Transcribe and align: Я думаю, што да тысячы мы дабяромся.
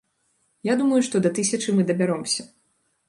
Я 0.71 0.75
думаю, 0.79 1.01
што 1.07 1.15
да 1.25 1.33
тысячы 1.41 1.77
мы 1.81 1.87
дабяромся. 1.91 2.41